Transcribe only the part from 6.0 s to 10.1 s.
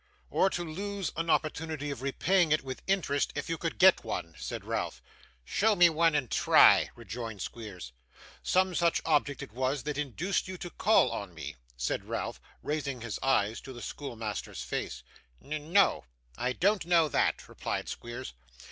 and try,' rejoined Squeers. 'Some such object it was, that